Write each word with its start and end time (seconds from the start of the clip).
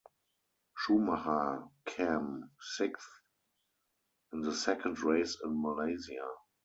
Schumacher 0.75 1.67
cam 1.85 2.49
sixth 2.59 3.07
in 4.33 4.41
the 4.41 4.51
second 4.55 4.99
race 5.03 5.37
in 5.43 5.61
Malaysia. 5.61 6.27